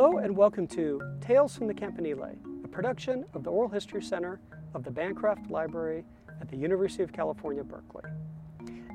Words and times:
Hello 0.00 0.18
and 0.18 0.36
welcome 0.36 0.68
to 0.68 1.02
Tales 1.20 1.56
from 1.56 1.66
the 1.66 1.74
Campanile, 1.74 2.36
a 2.62 2.68
production 2.68 3.24
of 3.34 3.42
the 3.42 3.50
Oral 3.50 3.68
History 3.68 4.00
Center 4.00 4.40
of 4.72 4.84
the 4.84 4.92
Bancroft 4.92 5.50
Library 5.50 6.04
at 6.40 6.48
the 6.48 6.56
University 6.56 7.02
of 7.02 7.12
California, 7.12 7.64
Berkeley. 7.64 8.04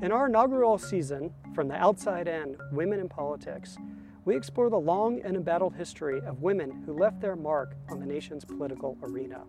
In 0.01 0.13
our 0.13 0.27
inaugural 0.27 0.77
season, 0.77 1.33
From 1.53 1.67
the 1.67 1.75
Outside 1.75 2.29
In 2.29 2.55
Women 2.71 3.01
in 3.01 3.09
Politics, 3.09 3.77
we 4.23 4.33
explore 4.33 4.69
the 4.69 4.79
long 4.79 5.19
and 5.25 5.35
embattled 5.35 5.75
history 5.75 6.21
of 6.21 6.41
women 6.41 6.81
who 6.85 6.97
left 6.97 7.19
their 7.19 7.35
mark 7.35 7.75
on 7.89 7.99
the 7.99 8.05
nation's 8.05 8.45
political 8.45 8.97
arena. 9.03 9.41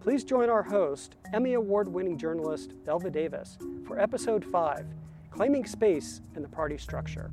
Please 0.00 0.24
join 0.24 0.48
our 0.48 0.62
host, 0.62 1.16
Emmy 1.34 1.52
Award 1.52 1.88
winning 1.88 2.16
journalist 2.16 2.72
Belva 2.86 3.10
Davis, 3.10 3.58
for 3.86 3.98
episode 3.98 4.42
5 4.42 4.86
Claiming 5.32 5.66
Space 5.66 6.22
in 6.34 6.40
the 6.40 6.48
Party 6.48 6.78
Structure. 6.78 7.30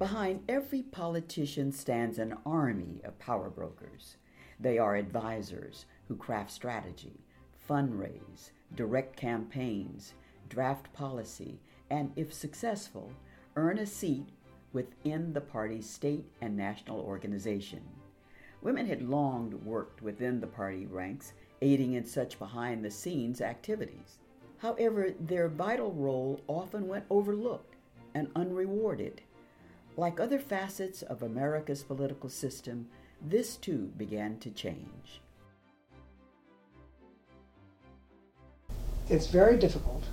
Behind 0.00 0.42
every 0.48 0.80
politician 0.80 1.72
stands 1.72 2.18
an 2.18 2.38
army 2.46 3.02
of 3.04 3.18
power 3.18 3.50
brokers. 3.50 4.16
They 4.58 4.78
are 4.78 4.96
advisors 4.96 5.84
who 6.08 6.16
craft 6.16 6.52
strategy, 6.52 7.20
fundraise, 7.68 8.52
direct 8.74 9.14
campaigns, 9.14 10.14
draft 10.48 10.90
policy, 10.94 11.60
and 11.90 12.12
if 12.16 12.32
successful, 12.32 13.12
earn 13.56 13.76
a 13.76 13.84
seat 13.84 14.30
within 14.72 15.34
the 15.34 15.40
party's 15.42 15.86
state 15.86 16.24
and 16.40 16.56
national 16.56 17.00
organization. 17.00 17.82
Women 18.62 18.86
had 18.86 19.02
long 19.02 19.60
worked 19.66 20.00
within 20.00 20.40
the 20.40 20.46
party 20.46 20.86
ranks, 20.86 21.34
aiding 21.60 21.92
in 21.92 22.06
such 22.06 22.38
behind 22.38 22.82
the 22.82 22.90
scenes 22.90 23.42
activities. 23.42 24.16
However, 24.56 25.10
their 25.20 25.48
vital 25.48 25.92
role 25.92 26.40
often 26.48 26.88
went 26.88 27.04
overlooked 27.10 27.76
and 28.14 28.30
unrewarded. 28.34 29.20
Like 30.00 30.18
other 30.18 30.38
facets 30.38 31.02
of 31.02 31.22
America's 31.22 31.82
political 31.82 32.30
system, 32.30 32.86
this 33.20 33.58
too 33.58 33.92
began 33.98 34.38
to 34.38 34.50
change. 34.50 35.20
It's 39.10 39.26
very 39.26 39.58
difficult 39.58 40.04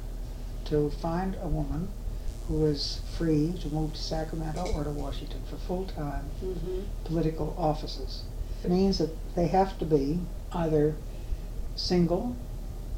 to 0.66 0.90
find 0.90 1.38
a 1.42 1.48
woman 1.48 1.88
who 2.50 2.66
is 2.66 3.00
free 3.18 3.54
to 3.62 3.70
move 3.70 3.94
to 3.94 4.02
Sacramento 4.02 4.66
or 4.74 4.84
to 4.84 4.90
Washington 4.90 5.42
for 5.50 5.56
full-time 5.56 6.26
mm-hmm. 6.44 6.82
political 7.06 7.56
offices. 7.58 8.24
It 8.66 8.70
means 8.70 8.98
that 8.98 9.16
they 9.36 9.48
have 9.48 9.80
to 9.80 9.86
be 9.86 10.20
either 10.52 10.96
single 11.78 12.36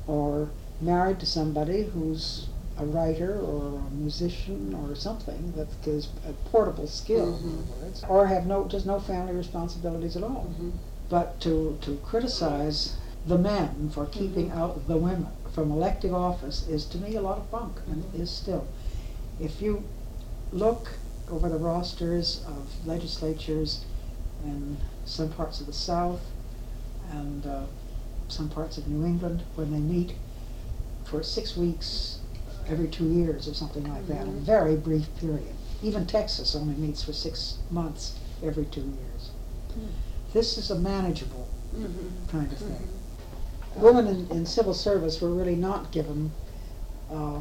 or 0.08 0.50
married 0.82 1.20
to 1.20 1.28
somebody 1.28 1.84
who's 1.84 2.49
a 2.80 2.86
writer 2.86 3.40
or 3.40 3.80
a 3.80 3.94
musician 3.94 4.74
or 4.74 4.96
something 4.96 5.54
that 5.56 5.68
is 5.68 6.08
gives 6.08 6.10
a 6.28 6.34
portable 6.50 6.88
skill, 6.88 7.34
mm-hmm. 7.34 7.50
in 7.50 7.54
other 7.56 7.86
words, 7.86 8.04
or 8.08 8.28
have 8.28 8.46
no 8.46 8.68
just 8.68 8.86
no 8.86 9.00
family 9.00 9.34
responsibilities 9.34 10.16
at 10.16 10.24
all. 10.24 10.48
Mm-hmm. 10.52 10.70
But 11.10 11.40
to 11.42 11.78
to 11.82 11.98
criticize 11.98 12.96
the 13.26 13.38
men 13.38 13.90
for 13.94 14.06
keeping 14.06 14.50
mm-hmm. 14.50 14.60
out 14.60 14.88
the 14.88 14.98
women 14.98 15.28
from 15.54 15.72
elective 15.72 16.14
office 16.14 16.68
is 16.68 16.86
to 16.86 16.98
me 16.98 17.16
a 17.16 17.22
lot 17.22 17.38
of 17.38 17.52
bunk 17.52 17.78
and 17.88 18.04
mm-hmm. 18.04 18.22
is 18.22 18.30
still. 18.30 18.68
If 19.40 19.62
you 19.62 19.84
look 20.52 20.94
over 21.30 21.50
the 21.50 21.58
rosters 21.58 22.44
of 22.48 22.88
legislatures 22.88 23.86
in 24.44 24.78
some 25.06 25.30
parts 25.30 25.60
of 25.60 25.68
the 25.68 25.74
South 25.74 26.22
and 27.12 27.46
uh, 27.46 27.64
some 28.28 28.50
parts 28.50 28.78
of 28.78 28.88
New 28.88 29.06
England 29.06 29.44
when 29.56 29.72
they 29.72 29.80
meet 29.80 30.14
for 31.04 31.24
six 31.24 31.58
weeks 31.58 32.19
every 32.70 32.88
two 32.88 33.08
years 33.10 33.48
or 33.48 33.54
something 33.54 33.84
like 33.92 34.08
that, 34.08 34.28
a 34.28 34.32
very 34.32 34.76
brief 34.76 35.08
period. 35.18 35.54
Even 35.82 36.06
Texas 36.06 36.56
only 36.56 36.76
meets 36.76 37.04
for 37.04 37.14
six 37.14 37.58
months 37.72 38.20
every 38.44 38.66
two 38.66 38.82
years. 38.82 39.32
Mm. 39.72 39.88
This 40.34 40.58
is 40.58 40.70
a 40.70 40.76
manageable 40.76 41.48
mm-hmm. 41.76 42.38
kind 42.38 42.52
of 42.52 42.58
thing. 42.58 42.70
Mm-hmm. 42.70 43.82
Women 43.82 44.08
in, 44.08 44.32
in, 44.32 44.46
civil 44.46 44.74
service 44.74 45.22
were 45.22 45.34
really 45.34 45.56
not 45.56 45.92
given 45.92 46.32
uh, 47.12 47.40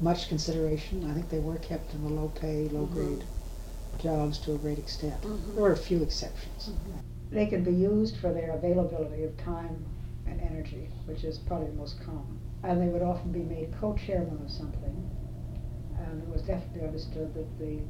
much 0.00 0.28
consideration. 0.28 1.08
I 1.08 1.14
think 1.14 1.28
they 1.28 1.38
were 1.38 1.58
kept 1.58 1.94
in 1.94 2.02
the 2.02 2.10
low 2.10 2.28
pay, 2.28 2.68
low 2.68 2.86
mm-hmm. 2.86 2.94
grade 2.94 3.24
jobs 3.98 4.38
to 4.38 4.54
a 4.54 4.58
great 4.58 4.78
extent. 4.78 5.20
Mm-hmm. 5.22 5.54
There 5.54 5.62
were 5.62 5.72
a 5.72 5.76
few 5.76 6.02
exceptions. 6.02 6.70
Mm-hmm. 6.70 7.34
They 7.34 7.46
can 7.46 7.62
be 7.62 7.72
used 7.72 8.16
for 8.16 8.32
their 8.32 8.52
availability 8.52 9.22
of 9.22 9.36
time 9.36 9.84
and 10.26 10.40
energy, 10.40 10.88
which 11.04 11.22
is 11.22 11.38
probably 11.38 11.68
the 11.68 11.74
most 11.74 12.00
common 12.04 12.40
and 12.62 12.80
they 12.80 12.88
would 12.88 13.02
often 13.02 13.32
be 13.32 13.40
made 13.40 13.72
co-chairman 13.80 14.40
of 14.44 14.50
something. 14.50 15.10
And 15.98 16.22
it 16.22 16.28
was 16.28 16.42
definitely 16.42 16.86
understood 16.86 17.34
that 17.34 17.58
the 17.58 17.80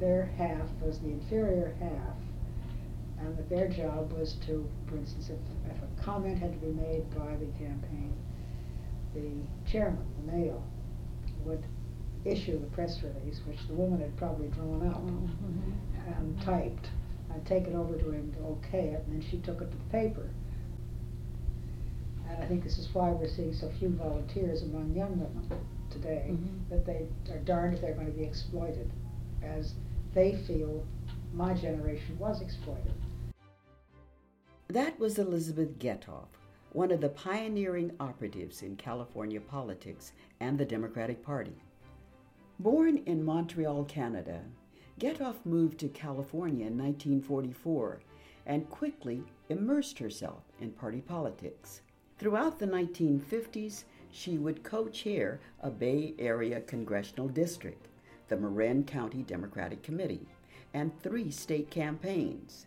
their 0.00 0.24
half 0.38 0.66
was 0.80 0.98
the 1.00 1.08
inferior 1.08 1.76
half, 1.78 2.16
and 3.18 3.36
that 3.36 3.48
their 3.50 3.68
job 3.68 4.12
was 4.12 4.34
to, 4.46 4.66
for 4.88 4.96
instance, 4.96 5.28
if, 5.28 5.38
if 5.70 5.82
a 5.82 6.02
comment 6.02 6.38
had 6.38 6.52
to 6.52 6.58
be 6.58 6.72
made 6.72 7.08
by 7.10 7.36
the 7.36 7.46
campaign, 7.58 8.14
the 9.14 9.70
chairman, 9.70 10.04
the 10.24 10.32
male, 10.32 10.64
would 11.44 11.62
issue 12.24 12.58
the 12.58 12.66
press 12.68 13.02
release, 13.02 13.40
which 13.46 13.58
the 13.68 13.74
woman 13.74 14.00
had 14.00 14.16
probably 14.16 14.48
drawn 14.48 14.86
up 14.88 15.02
mm-hmm. 15.02 16.12
and 16.12 16.40
typed, 16.42 16.88
and 17.32 17.46
take 17.46 17.64
it 17.64 17.74
over 17.74 17.96
to 17.96 18.10
him 18.10 18.32
to 18.32 18.40
okay 18.40 18.88
it, 18.88 19.04
and 19.06 19.20
then 19.22 19.30
she 19.30 19.38
took 19.38 19.60
it 19.60 19.70
to 19.70 19.76
the 19.76 19.84
paper. 19.90 20.30
And 22.30 22.42
I 22.44 22.46
think 22.46 22.62
this 22.62 22.78
is 22.78 22.88
why 22.94 23.10
we're 23.10 23.28
seeing 23.28 23.52
so 23.52 23.70
few 23.78 23.90
volunteers 23.90 24.62
among 24.62 24.94
young 24.94 25.18
women 25.18 25.48
today, 25.90 26.26
mm-hmm. 26.28 26.70
that 26.70 26.86
they 26.86 27.06
are 27.32 27.38
darned 27.38 27.74
if 27.74 27.80
they're 27.80 27.94
going 27.94 28.06
to 28.06 28.12
be 28.12 28.24
exploited, 28.24 28.90
as 29.42 29.74
they 30.14 30.36
feel 30.46 30.84
my 31.32 31.54
generation 31.54 32.18
was 32.18 32.40
exploited. 32.40 32.92
That 34.68 34.98
was 35.00 35.18
Elizabeth 35.18 35.78
Gatov, 35.78 36.28
one 36.72 36.92
of 36.92 37.00
the 37.00 37.08
pioneering 37.08 37.90
operatives 37.98 38.62
in 38.62 38.76
California 38.76 39.40
politics 39.40 40.12
and 40.38 40.56
the 40.56 40.64
Democratic 40.64 41.24
Party. 41.24 41.56
Born 42.60 42.98
in 43.06 43.24
Montreal, 43.24 43.84
Canada, 43.84 44.42
Gatov 45.00 45.36
moved 45.44 45.78
to 45.78 45.88
California 45.88 46.66
in 46.66 46.78
1944 46.78 48.00
and 48.46 48.68
quickly 48.68 49.24
immersed 49.48 49.98
herself 49.98 50.42
in 50.60 50.70
party 50.70 51.00
politics. 51.00 51.80
Throughout 52.20 52.58
the 52.58 52.66
1950s, 52.66 53.84
she 54.10 54.36
would 54.36 54.62
co 54.62 54.88
chair 54.88 55.40
a 55.62 55.70
Bay 55.70 56.12
Area 56.18 56.60
congressional 56.60 57.28
district, 57.28 57.88
the 58.28 58.36
Marin 58.36 58.84
County 58.84 59.22
Democratic 59.22 59.82
Committee, 59.82 60.28
and 60.74 60.92
three 61.00 61.30
state 61.30 61.70
campaigns. 61.70 62.66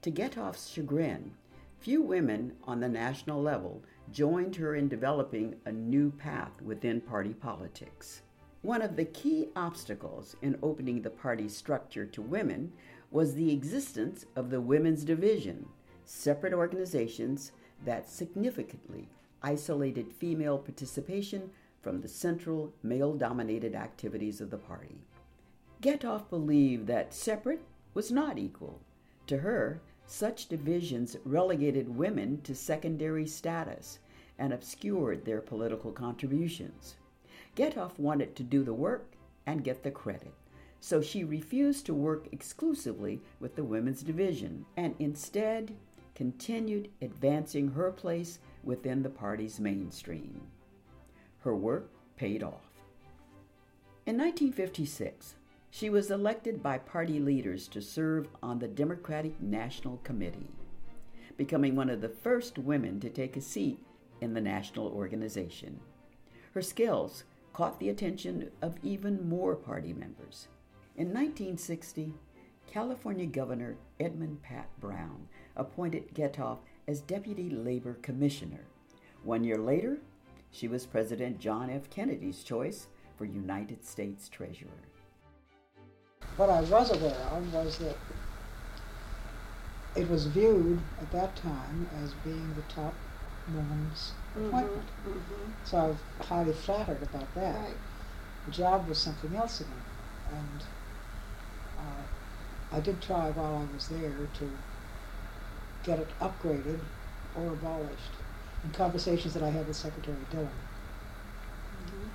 To 0.00 0.10
Gatov's 0.10 0.70
chagrin, 0.70 1.32
few 1.80 2.00
women 2.00 2.54
on 2.64 2.80
the 2.80 2.88
national 2.88 3.42
level 3.42 3.82
joined 4.10 4.56
her 4.56 4.74
in 4.74 4.88
developing 4.88 5.56
a 5.66 5.72
new 5.72 6.10
path 6.10 6.62
within 6.62 7.02
party 7.02 7.34
politics. 7.34 8.22
One 8.62 8.80
of 8.80 8.96
the 8.96 9.04
key 9.04 9.48
obstacles 9.54 10.34
in 10.40 10.58
opening 10.62 11.02
the 11.02 11.10
party's 11.10 11.54
structure 11.54 12.06
to 12.06 12.22
women 12.22 12.72
was 13.10 13.34
the 13.34 13.52
existence 13.52 14.24
of 14.34 14.48
the 14.48 14.62
Women's 14.62 15.04
Division, 15.04 15.66
separate 16.06 16.54
organizations 16.54 17.52
that 17.84 18.08
significantly 18.08 19.08
isolated 19.42 20.12
female 20.12 20.58
participation 20.58 21.50
from 21.82 22.00
the 22.00 22.08
central 22.08 22.72
male 22.82 23.12
dominated 23.14 23.74
activities 23.74 24.40
of 24.40 24.50
the 24.50 24.56
party. 24.56 24.96
Gatov 25.82 26.30
believed 26.30 26.86
that 26.86 27.12
separate 27.12 27.60
was 27.92 28.10
not 28.10 28.38
equal. 28.38 28.80
To 29.26 29.38
her, 29.38 29.80
such 30.06 30.48
divisions 30.48 31.16
relegated 31.24 31.96
women 31.96 32.40
to 32.42 32.54
secondary 32.54 33.26
status 33.26 33.98
and 34.38 34.52
obscured 34.52 35.24
their 35.24 35.40
political 35.40 35.92
contributions. 35.92 36.96
Gatov 37.56 37.98
wanted 37.98 38.34
to 38.36 38.42
do 38.42 38.64
the 38.64 38.74
work 38.74 39.12
and 39.46 39.62
get 39.62 39.82
the 39.82 39.90
credit, 39.90 40.32
so 40.80 41.00
she 41.00 41.22
refused 41.22 41.86
to 41.86 41.94
work 41.94 42.28
exclusively 42.32 43.20
with 43.40 43.56
the 43.56 43.64
women's 43.64 44.02
division 44.02 44.64
and 44.76 44.94
instead 44.98 45.76
continued 46.14 46.90
advancing 47.02 47.68
her 47.68 47.90
place 47.90 48.38
within 48.62 49.02
the 49.02 49.10
party's 49.10 49.60
mainstream. 49.60 50.40
Her 51.40 51.54
work 51.54 51.90
paid 52.16 52.42
off. 52.42 52.62
In 54.06 54.16
1956, 54.18 55.34
she 55.70 55.90
was 55.90 56.10
elected 56.10 56.62
by 56.62 56.78
party 56.78 57.18
leaders 57.18 57.66
to 57.68 57.82
serve 57.82 58.28
on 58.42 58.58
the 58.58 58.68
Democratic 58.68 59.40
National 59.42 59.96
Committee, 60.04 60.50
becoming 61.36 61.74
one 61.74 61.90
of 61.90 62.00
the 62.00 62.08
first 62.08 62.58
women 62.58 63.00
to 63.00 63.10
take 63.10 63.36
a 63.36 63.40
seat 63.40 63.84
in 64.20 64.34
the 64.34 64.40
national 64.40 64.88
organization. 64.88 65.80
Her 66.52 66.62
skills 66.62 67.24
caught 67.52 67.80
the 67.80 67.88
attention 67.88 68.50
of 68.62 68.78
even 68.82 69.28
more 69.28 69.56
party 69.56 69.92
members. 69.92 70.48
In 70.96 71.08
1960, 71.08 72.14
California 72.66 73.26
Governor 73.26 73.76
Edmund 73.98 74.42
Pat 74.42 74.68
Brown 74.80 75.28
appointed 75.56 76.14
Gatov 76.14 76.58
as 76.86 77.00
Deputy 77.00 77.50
Labor 77.50 77.94
Commissioner. 78.02 78.60
One 79.22 79.44
year 79.44 79.58
later, 79.58 79.98
she 80.50 80.68
was 80.68 80.86
President 80.86 81.38
John 81.38 81.70
F. 81.70 81.88
Kennedy's 81.90 82.42
choice 82.44 82.86
for 83.16 83.24
United 83.24 83.84
States 83.84 84.28
Treasurer. 84.28 84.68
What 86.36 86.50
I 86.50 86.60
was 86.62 86.90
aware 86.90 87.14
of 87.30 87.52
was 87.54 87.78
that 87.78 87.96
it 89.94 90.08
was 90.08 90.26
viewed 90.26 90.80
at 91.00 91.10
that 91.12 91.36
time 91.36 91.88
as 92.02 92.12
being 92.14 92.54
the 92.54 92.62
top 92.62 92.94
woman's 93.52 94.12
Mm-hmm. 94.36 94.48
appointment. 94.48 94.90
So 95.62 95.78
I 95.78 95.86
was 95.86 95.96
highly 96.28 96.52
flattered 96.52 97.02
about 97.04 97.32
that. 97.36 97.54
Right. 97.54 97.76
The 98.46 98.50
job 98.50 98.88
was 98.88 98.98
something 98.98 99.36
else 99.36 99.60
again. 99.60 99.84
And 100.32 100.64
uh, 101.78 102.02
I 102.76 102.80
did 102.80 103.00
try 103.00 103.30
while 103.30 103.56
I 103.68 103.72
was 103.72 103.86
there 103.86 104.26
to 104.34 104.58
get 105.84 105.98
it 105.98 106.08
upgraded 106.20 106.78
or 107.36 107.46
abolished 107.46 108.12
in 108.64 108.70
conversations 108.70 109.34
that 109.34 109.42
I 109.42 109.50
had 109.50 109.66
with 109.66 109.76
Secretary 109.76 110.16
Dillon. 110.30 110.48
Mm-hmm. 111.86 112.08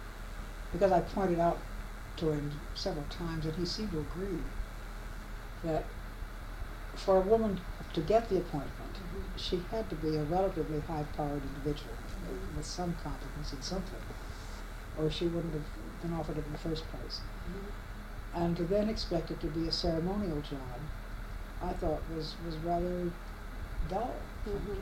Because 0.73 0.91
I 0.91 1.01
pointed 1.01 1.39
out 1.39 1.59
to 2.17 2.31
him 2.31 2.51
several 2.75 3.05
times, 3.09 3.45
and 3.45 3.55
he 3.55 3.65
seemed 3.65 3.91
to 3.91 3.99
agree, 3.99 4.39
that 5.63 5.83
for 6.95 7.17
a 7.17 7.21
woman 7.21 7.59
to 7.93 8.01
get 8.01 8.27
the 8.29 8.37
appointment, 8.37 8.97
she 9.35 9.61
had 9.71 9.89
to 9.89 9.95
be 9.95 10.17
a 10.17 10.23
relatively 10.23 10.81
high-powered 10.81 11.41
individual 11.41 11.95
with 12.55 12.65
some 12.65 12.93
competence 13.03 13.53
in 13.53 13.61
something, 13.61 14.01
or 14.97 15.09
she 15.09 15.27
wouldn't 15.27 15.53
have 15.53 15.63
been 16.01 16.13
offered 16.13 16.37
it 16.37 16.45
in 16.45 16.51
the 16.51 16.57
first 16.57 16.83
place. 16.91 17.21
And 18.35 18.57
to 18.57 18.63
then 18.63 18.89
expect 18.89 19.31
it 19.31 19.39
to 19.41 19.47
be 19.47 19.67
a 19.67 19.71
ceremonial 19.71 20.41
job, 20.41 20.59
I 21.63 21.73
thought 21.73 22.01
was, 22.15 22.35
was 22.45 22.55
rather 22.57 23.11
dull. 23.87 24.13
frankly. 24.43 24.77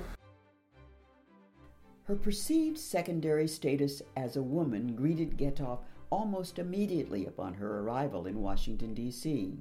Her 2.03 2.15
perceived 2.15 2.77
secondary 2.77 3.47
status 3.47 4.01
as 4.15 4.37
a 4.37 4.41
woman 4.41 4.95
greeted 4.95 5.37
Gatov 5.37 5.79
almost 6.09 6.57
immediately 6.57 7.25
upon 7.25 7.53
her 7.55 7.81
arrival 7.81 8.27
in 8.27 8.41
Washington, 8.41 8.93
D.C. 8.93 9.57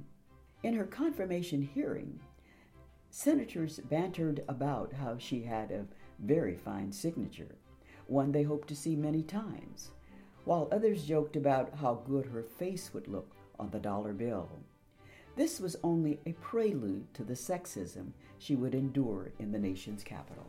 In 0.63 0.73
her 0.73 0.85
confirmation 0.85 1.61
hearing, 1.61 2.19
senators 3.09 3.79
bantered 3.89 4.43
about 4.47 4.93
how 4.93 5.17
she 5.17 5.43
had 5.43 5.71
a 5.71 5.85
very 6.19 6.55
fine 6.55 6.91
signature, 6.91 7.55
one 8.07 8.31
they 8.31 8.43
hoped 8.43 8.69
to 8.69 8.75
see 8.75 8.95
many 8.95 9.23
times, 9.23 9.91
while 10.45 10.69
others 10.71 11.03
joked 11.03 11.35
about 11.35 11.75
how 11.75 11.95
good 11.95 12.27
her 12.27 12.43
face 12.43 12.93
would 12.93 13.07
look 13.07 13.35
on 13.59 13.69
the 13.71 13.79
dollar 13.79 14.13
bill. 14.13 14.49
This 15.37 15.59
was 15.59 15.75
only 15.83 16.19
a 16.25 16.33
prelude 16.33 17.13
to 17.13 17.23
the 17.23 17.35
sexism 17.35 18.07
she 18.39 18.55
would 18.55 18.73
endure 18.73 19.31
in 19.39 19.51
the 19.51 19.59
nation's 19.59 20.03
capital. 20.03 20.47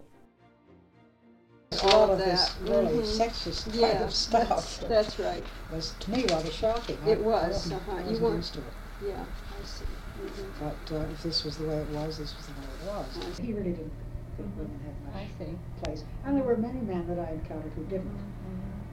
a 1.71 1.77
lot 1.87 1.95
All 1.95 2.11
of 2.13 2.19
this 2.19 2.55
that, 2.55 2.71
really 2.71 2.95
mhm. 3.03 3.19
sexist 3.21 3.65
kind 3.67 3.77
Yeah, 3.77 3.87
of 3.89 3.99
that's, 4.01 4.17
stuff 4.17 4.81
that's 4.89 5.19
right. 5.19 5.45
was 5.71 5.93
to 6.01 6.11
me 6.11 6.25
rather 6.31 6.51
shocking. 6.51 6.97
It 7.07 7.19
I 7.19 7.21
was, 7.21 7.53
wasn't- 7.53 7.75
uh-huh. 7.83 7.93
I 7.93 7.99
You 7.99 8.05
wasn't 8.07 8.23
weren't- 8.23 8.37
used 8.37 8.55
to 8.55 8.61
it. 8.61 8.75
Yeah, 9.07 9.25
I 9.25 9.65
see. 9.67 9.85
Mhm. 9.85 10.47
But 10.59 10.97
uh, 10.97 11.01
if 11.13 11.23
this 11.23 11.45
was 11.45 11.59
the 11.59 11.67
way 11.69 11.77
it 11.77 11.89
was, 11.91 12.17
this 12.19 12.35
was 12.35 12.47
the 12.47 12.53
way 12.53 12.67
it 12.81 12.87
was. 12.89 13.39
He 13.39 13.53
really 13.53 13.73
didn't 13.73 13.93
think 14.39 14.57
women 14.57 14.81
had 14.83 15.15
I 15.15 15.25
much 15.25 15.31
see. 15.39 15.59
place. 15.85 16.05
And 16.25 16.37
there 16.37 16.43
were 16.45 16.57
many 16.57 16.81
men 16.81 17.07
that 17.07 17.19
I 17.19 17.33
encountered 17.33 17.73
who 17.77 17.85
didn't. 17.85 18.19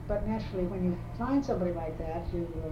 But 0.06 0.28
naturally, 0.28 0.66
when 0.66 0.84
you 0.84 0.96
find 1.18 1.44
somebody 1.44 1.72
like 1.72 1.98
that, 1.98 2.22
you, 2.32 2.46
uh, 2.64 2.68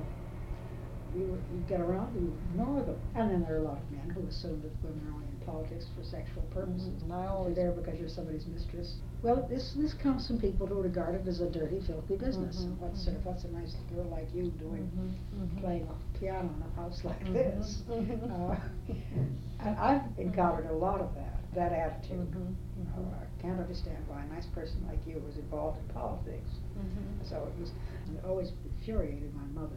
you, 1.15 1.39
you 1.53 1.61
get 1.69 1.81
around, 1.81 2.15
you 2.15 2.33
ignore 2.51 2.83
them. 2.83 2.97
And 3.15 3.31
then 3.31 3.43
there 3.43 3.57
are 3.57 3.59
a 3.59 3.63
lot 3.63 3.79
of 3.79 3.91
men 3.91 4.11
who 4.11 4.27
assume 4.27 4.61
that 4.63 4.73
women 4.83 5.07
are 5.09 5.15
only 5.15 5.27
in 5.27 5.47
politics 5.47 5.87
for 5.97 6.03
sexual 6.05 6.43
purposes. 6.51 6.89
Mhm. 7.01 7.03
And 7.05 7.13
I 7.13 7.27
only 7.29 7.55
there 7.55 7.73
because 7.73 7.99
you're 7.99 8.09
somebody's 8.09 8.47
mistress. 8.47 8.97
Well, 9.23 9.47
this, 9.49 9.73
this 9.77 9.95
comes 9.95 10.27
from 10.27 10.39
people 10.41 10.67
who 10.67 10.83
regard 10.83 11.15
it 11.15 11.27
as 11.27 11.41
a 11.41 11.49
dirty, 11.51 11.81
filthy 11.87 12.17
business. 12.17 12.65
Mhm, 12.67 12.79
What's, 12.79 13.07
mhm. 13.09 13.25
what's 13.25 13.45
a 13.45 13.49
nice 13.51 13.75
girl 13.95 14.05
like 14.11 14.29
you 14.35 14.51
doing, 14.59 14.91
Mhm. 15.35 15.61
playing 15.61 15.89
a 15.89 16.19
piano 16.19 16.51
in 16.57 16.63
a 16.63 16.71
house 16.81 17.03
like 17.05 17.25
this? 17.33 17.83
Uh, 17.89 18.57
and 19.61 19.77
I've 19.79 20.03
encountered 20.19 20.67
a 20.67 20.75
lot 20.75 21.01
of 21.01 21.15
that, 21.15 21.35
that 21.55 21.73
attitude. 21.73 22.29
Mhm, 22.31 22.55
know, 22.97 23.09
I 23.21 23.43
can't 23.43 23.61
understand 23.61 23.97
why 24.09 24.23
a 24.23 24.27
nice 24.35 24.47
person 24.47 24.77
like 24.89 24.99
you 25.07 25.21
was 25.25 25.37
involved 25.37 25.79
in 25.79 25.87
politics. 25.95 26.51
Mhm. 26.77 27.29
So 27.29 27.37
it 27.49 27.61
was, 27.61 27.71
it 27.71 28.25
always 28.27 28.53
infuriated 28.65 29.33
my 29.35 29.61
mother. 29.61 29.77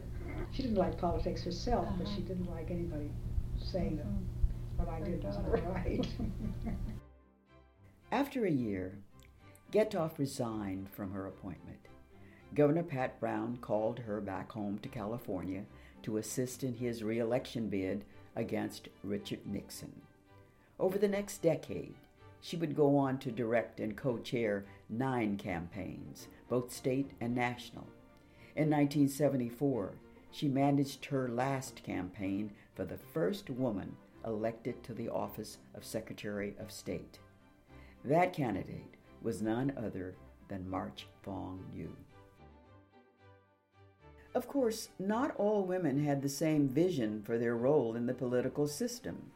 She 0.52 0.62
didn't 0.64 0.78
like 0.78 0.98
politics 0.98 1.44
herself, 1.44 1.88
but 1.98 2.08
she 2.08 2.16
Uh-huh. 2.16 2.28
didn't 2.28 2.50
like 2.50 2.72
anybody 2.72 3.12
saying 3.58 3.98
that 3.98 4.06
what 4.78 4.90
I 4.90 5.02
did 5.02 5.24
wasn't 5.24 5.48
right. 5.66 6.08
After 8.12 8.46
a 8.46 8.52
year, 8.52 8.98
Gatov 9.72 10.18
resigned 10.18 10.90
from 10.90 11.12
her 11.12 11.26
appointment. 11.26 11.80
Governor 12.56 12.84
Pat 12.84 13.20
Brown 13.20 13.58
called 13.58 14.00
her 14.00 14.22
back 14.22 14.52
home 14.54 14.80
to 14.80 14.90
California 14.90 15.66
to 16.04 16.18
assist 16.18 16.64
in 16.64 16.74
his 16.76 17.04
reelection 17.04 17.68
bid 17.70 18.06
against 18.36 18.88
Richard 19.04 19.46
Nixon. 19.46 20.02
Over 20.80 20.98
the 20.98 21.08
next 21.10 21.42
decade, 21.42 21.96
she 22.40 22.56
would 22.56 22.76
go 22.76 22.96
on 22.98 23.18
to 23.20 23.32
direct 23.32 23.80
and 23.80 23.98
co 23.98 24.18
chair 24.20 24.64
nine 24.90 25.38
campaigns, 25.38 26.28
both 26.48 26.72
state 26.72 27.12
and 27.20 27.36
national. 27.36 27.88
In 28.56 28.70
1974, 28.70 29.94
she 30.32 30.48
managed 30.48 31.06
her 31.06 31.30
last 31.30 31.84
campaign 31.84 32.52
for 32.76 32.86
the 32.86 32.98
first 32.98 33.50
woman 33.50 33.96
elected 34.26 34.84
to 34.84 34.94
the 34.94 35.10
office 35.10 35.58
of 35.74 35.86
Secretary 35.86 36.56
of 36.60 36.72
State. 36.72 37.20
That 38.04 38.34
candidate 38.34 38.96
was 39.22 39.42
none 39.42 39.74
other 39.78 40.16
than 40.48 40.70
March 40.70 41.08
Fong 41.24 41.64
Eu. 41.74 41.90
Of 44.36 44.48
course, 44.48 44.90
not 45.00 45.36
all 45.38 45.64
women 45.64 46.04
had 46.04 46.22
the 46.22 46.30
same 46.30 46.70
vision 46.70 47.24
for 47.24 47.38
their 47.38 47.56
role 47.56 47.96
in 47.96 48.06
the 48.06 48.14
political 48.14 48.68
system. 48.68 49.32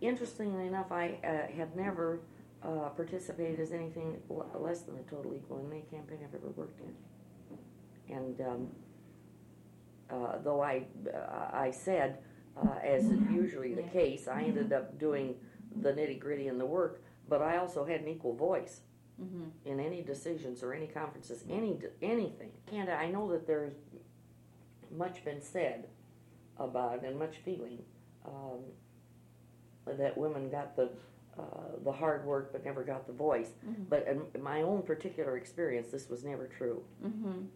Interestingly 0.00 0.66
enough, 0.66 0.90
I 0.90 1.18
uh, 1.22 1.54
had 1.54 1.76
never 1.76 2.20
uh, 2.62 2.88
participated 2.96 3.60
as 3.60 3.72
anything 3.72 4.16
less 4.54 4.82
than 4.82 4.96
a 4.96 5.02
total 5.02 5.34
equal 5.34 5.58
in 5.58 5.70
any 5.70 5.82
campaign 5.82 6.20
I've 6.24 6.34
ever 6.34 6.48
worked 6.56 6.80
in. 6.80 8.16
And 8.16 8.40
um, 8.40 8.68
uh, 10.12 10.38
though 10.42 10.60
I, 10.62 10.84
uh, 11.12 11.50
I 11.52 11.70
said, 11.70 12.18
uh, 12.56 12.74
as 12.84 13.04
is 13.06 13.20
usually 13.30 13.74
the 13.74 13.82
case, 13.84 14.28
I 14.28 14.42
ended 14.42 14.72
up 14.72 14.98
doing 14.98 15.36
the 15.80 15.92
nitty 15.92 16.20
gritty 16.20 16.48
and 16.48 16.60
the 16.60 16.66
work, 16.66 17.02
but 17.28 17.40
I 17.40 17.56
also 17.56 17.84
had 17.84 18.00
an 18.02 18.08
equal 18.08 18.34
voice 18.34 18.82
Mhm. 19.20 19.50
in 19.64 19.80
any 19.80 20.02
decisions 20.02 20.62
or 20.62 20.72
any 20.74 20.86
conferences, 20.86 21.44
any 21.48 21.78
anything. 22.02 22.50
And 22.72 22.90
I 22.90 23.10
know 23.10 23.30
that 23.30 23.46
there's 23.46 23.74
much 24.90 25.24
been 25.24 25.40
said 25.40 25.88
about 26.58 27.04
and 27.04 27.18
much 27.18 27.38
feeling 27.38 27.84
um, 28.26 28.60
that 29.86 30.16
women 30.16 30.50
got 30.50 30.76
the 30.76 30.90
uh, 31.38 31.76
the 31.82 31.92
hard 31.92 32.26
work 32.26 32.52
but 32.52 32.62
never 32.62 32.84
got 32.84 33.06
the 33.06 33.12
voice. 33.12 33.52
Mhm. 33.66 33.88
But 33.88 34.06
in 34.34 34.42
my 34.42 34.60
own 34.60 34.82
particular 34.82 35.38
experience, 35.38 35.90
this 35.90 36.10
was 36.10 36.22
never 36.24 36.46
true. 36.46 36.84
Mhm. 37.02 37.46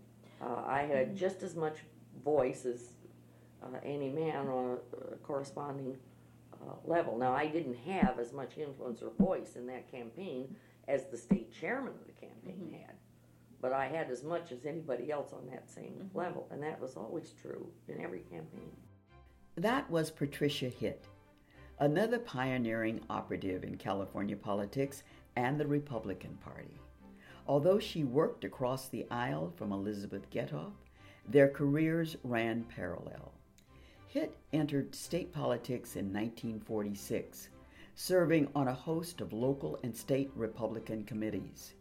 Uh, 0.40 0.62
I 0.66 0.82
had 0.84 1.14
just 1.14 1.42
as 1.42 1.54
much 1.54 1.84
voice 2.24 2.66
as 2.66 2.92
uh, 3.62 3.78
any 3.84 4.10
man 4.10 4.48
on 4.48 4.78
a, 4.78 5.14
a 5.14 5.16
corresponding 5.22 5.96
uh, 6.52 6.74
level. 6.84 7.18
Now, 7.18 7.32
I 7.32 7.46
didn't 7.46 7.76
have 7.86 8.18
as 8.18 8.32
much 8.32 8.58
influence 8.58 9.02
or 9.02 9.10
voice 9.18 9.56
in 9.56 9.66
that 9.66 9.90
campaign 9.90 10.54
as 10.88 11.06
the 11.06 11.16
state 11.16 11.52
chairman 11.52 11.92
of 12.00 12.06
the 12.06 12.26
campaign 12.26 12.70
had, 12.72 12.94
but 13.60 13.72
I 13.72 13.86
had 13.86 14.10
as 14.10 14.22
much 14.22 14.52
as 14.52 14.64
anybody 14.64 15.10
else 15.10 15.32
on 15.32 15.46
that 15.50 15.68
same 15.70 16.10
level, 16.14 16.46
and 16.50 16.62
that 16.62 16.80
was 16.80 16.96
always 16.96 17.34
true 17.40 17.66
in 17.88 18.00
every 18.00 18.20
campaign. 18.20 18.70
That 19.56 19.90
was 19.90 20.10
Patricia 20.10 20.68
Hitt, 20.68 21.04
another 21.80 22.18
pioneering 22.18 23.00
operative 23.10 23.64
in 23.64 23.76
California 23.76 24.36
politics 24.36 25.02
and 25.36 25.58
the 25.58 25.66
Republican 25.66 26.38
Party. 26.44 26.80
Although 27.48 27.78
she 27.78 28.04
worked 28.04 28.44
across 28.44 28.88
the 28.88 29.06
aisle 29.10 29.52
from 29.56 29.72
Elizabeth 29.72 30.28
Gatov, 30.30 30.72
their 31.28 31.48
careers 31.48 32.16
ran 32.22 32.64
parallel. 32.64 33.32
Hitt 34.08 34.36
entered 34.52 34.94
state 34.94 35.32
politics 35.32 35.96
in 35.96 36.12
1946, 36.12 37.48
serving 37.94 38.48
on 38.54 38.68
a 38.68 38.74
host 38.74 39.20
of 39.20 39.32
local 39.32 39.78
and 39.82 39.96
state 39.96 40.30
Republican 40.34 41.04
committees. 41.04 41.74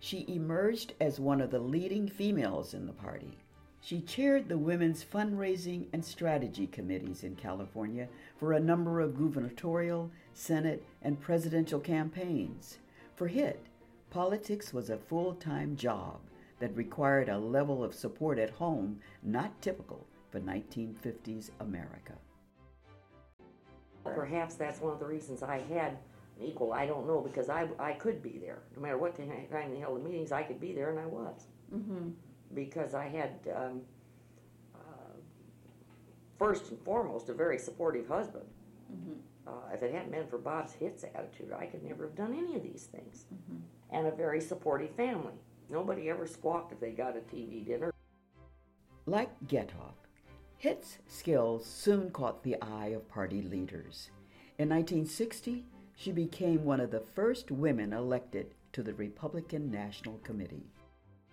She 0.00 0.24
emerged 0.28 0.94
as 1.00 1.18
one 1.18 1.40
of 1.40 1.50
the 1.50 1.58
leading 1.58 2.08
females 2.08 2.74
in 2.74 2.86
the 2.86 2.92
party. 2.92 3.38
She 3.80 4.00
chaired 4.00 4.48
the 4.48 4.58
Women's 4.58 5.04
Fundraising 5.04 5.86
and 5.92 6.04
Strategy 6.04 6.66
Committees 6.66 7.24
in 7.24 7.36
California 7.36 8.08
for 8.36 8.52
a 8.52 8.60
number 8.60 9.00
of 9.00 9.16
gubernatorial, 9.16 10.10
Senate, 10.34 10.84
and 11.00 11.20
presidential 11.20 11.80
campaigns. 11.80 12.78
For 13.14 13.28
Hitt, 13.28 13.64
politics 14.10 14.74
was 14.74 14.90
a 14.90 14.98
full 14.98 15.34
time 15.34 15.76
job 15.76 16.20
that 16.58 16.74
required 16.76 17.28
a 17.28 17.38
level 17.38 17.84
of 17.84 17.94
support 17.94 18.38
at 18.38 18.50
home 18.50 18.98
not 19.22 19.60
typical 19.62 20.06
for 20.30 20.40
1950s 20.40 21.50
America. 21.60 22.14
Perhaps 24.04 24.54
that's 24.54 24.80
one 24.80 24.92
of 24.92 24.98
the 24.98 25.06
reasons 25.06 25.42
I 25.42 25.58
had 25.60 25.98
an 26.38 26.46
equal. 26.46 26.72
I 26.72 26.86
don't 26.86 27.06
know 27.06 27.20
because 27.20 27.48
I, 27.48 27.68
I 27.78 27.92
could 27.92 28.22
be 28.22 28.38
there 28.38 28.62
no 28.74 28.82
matter 28.82 28.98
what 28.98 29.16
kind 29.16 29.30
of 29.30 29.78
hell 29.80 29.94
the 29.94 30.00
meetings. 30.00 30.32
I 30.32 30.42
could 30.42 30.60
be 30.60 30.72
there, 30.72 30.90
and 30.90 30.98
I 30.98 31.06
was. 31.06 31.46
Mhm. 31.74 32.12
because 32.54 32.94
I 32.94 33.06
had, 33.08 33.32
um, 33.54 33.82
uh, 34.74 35.12
first 36.38 36.70
and 36.70 36.80
foremost, 36.80 37.28
a 37.28 37.34
very 37.34 37.58
supportive 37.58 38.08
husband. 38.08 38.46
Uh, 39.46 39.50
if 39.74 39.82
it 39.82 39.92
hadn't 39.92 40.10
been 40.12 40.26
for 40.28 40.38
Bob's 40.38 40.72
Hitt's 40.72 41.04
attitude, 41.04 41.52
I 41.52 41.66
could 41.66 41.82
never 41.82 42.04
have 42.06 42.14
done 42.16 42.32
any 42.34 42.56
of 42.56 42.62
these 42.62 42.86
things. 42.86 43.26
And 43.90 44.06
a 44.06 44.10
very 44.10 44.40
supportive 44.40 44.90
family. 44.92 45.34
Nobody 45.70 46.08
ever 46.08 46.26
squawked 46.26 46.72
if 46.72 46.80
they 46.80 46.92
got 46.92 47.16
a 47.16 47.20
TV 47.20 47.64
dinner. 47.64 47.92
Like 49.06 49.30
Gatov, 49.46 49.94
Hitt's 50.56 50.98
skills 51.06 51.66
soon 51.66 52.10
caught 52.10 52.42
the 52.42 52.56
eye 52.60 52.88
of 52.88 53.08
party 53.08 53.42
leaders. 53.42 54.10
In 54.58 54.68
1960, 54.68 55.64
she 55.94 56.12
became 56.12 56.64
one 56.64 56.80
of 56.80 56.90
the 56.90 57.00
first 57.00 57.50
women 57.50 57.92
elected 57.92 58.54
to 58.72 58.82
the 58.82 58.94
Republican 58.94 59.70
National 59.70 60.18
Committee. 60.18 60.66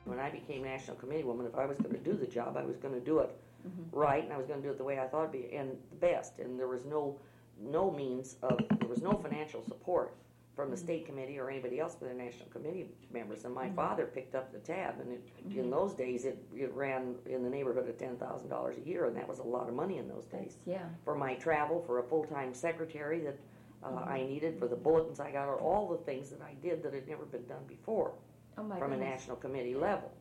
When 0.05 0.19
I 0.19 0.29
became 0.29 0.63
National 0.63 0.97
Committee 0.97 1.23
woman, 1.23 1.45
if 1.45 1.55
I 1.55 1.65
was 1.65 1.77
going 1.79 1.95
to 1.95 1.99
do 1.99 2.13
the 2.13 2.27
job, 2.27 2.57
I 2.57 2.63
was 2.63 2.77
going 2.77 2.93
to 2.93 2.99
do 2.99 3.19
it 3.19 3.35
mm-hmm. 3.67 3.97
right, 3.97 4.23
and 4.23 4.33
I 4.33 4.37
was 4.37 4.45
going 4.45 4.61
to 4.61 4.67
do 4.67 4.71
it 4.71 4.77
the 4.77 4.83
way 4.83 4.99
I 4.99 5.07
thought 5.07 5.29
it'd 5.29 5.49
be, 5.49 5.55
and 5.55 5.71
the 5.89 5.95
best. 5.95 6.39
And 6.39 6.59
there 6.59 6.67
was 6.67 6.85
no, 6.85 7.19
no 7.59 7.91
means 7.91 8.35
of, 8.43 8.59
there 8.79 8.89
was 8.89 9.01
no 9.01 9.13
financial 9.13 9.63
support 9.65 10.13
from 10.55 10.69
the 10.69 10.75
mm-hmm. 10.75 10.85
state 10.85 11.05
committee 11.05 11.37
or 11.37 11.49
anybody 11.49 11.79
else 11.79 11.95
but 11.99 12.09
the 12.09 12.15
National 12.15 12.47
Committee 12.49 12.87
members. 13.11 13.45
And 13.45 13.53
my 13.53 13.65
mm-hmm. 13.65 13.75
father 13.75 14.05
picked 14.05 14.35
up 14.35 14.51
the 14.51 14.59
tab, 14.59 14.99
and 14.99 15.11
it, 15.11 15.27
in 15.45 15.51
mm-hmm. 15.51 15.69
those 15.69 15.93
days, 15.93 16.25
it, 16.25 16.43
it 16.55 16.73
ran 16.73 17.15
in 17.25 17.43
the 17.43 17.49
neighborhood 17.49 17.89
of 17.89 17.97
ten 17.97 18.17
thousand 18.17 18.49
dollars 18.49 18.77
a 18.77 18.87
year, 18.87 19.05
and 19.05 19.15
that 19.15 19.27
was 19.27 19.39
a 19.39 19.43
lot 19.43 19.67
of 19.67 19.75
money 19.75 19.97
in 19.97 20.07
those 20.07 20.25
days. 20.25 20.57
Yeah. 20.65 20.85
For 21.03 21.15
my 21.15 21.35
travel, 21.35 21.83
for 21.85 21.99
a 21.99 22.03
full-time 22.03 22.53
secretary 22.53 23.19
that 23.21 23.37
uh, 23.83 23.95
I 24.07 24.23
needed, 24.23 24.57
for 24.59 24.67
the 24.67 24.75
bulletins 24.75 25.19
I 25.19 25.31
got, 25.31 25.47
or 25.47 25.59
all 25.59 25.89
the 25.89 26.03
things 26.03 26.29
that 26.29 26.41
I 26.41 26.53
did 26.61 26.81
that 26.83 26.93
had 26.93 27.07
never 27.07 27.25
been 27.25 27.45
done 27.45 27.63
before 27.67 28.13
Oh 28.57 28.63
my 28.63 28.79
from 28.79 28.93
a 28.93 28.97
national 28.97 29.37
committee 29.37 29.75
level. 29.75 30.11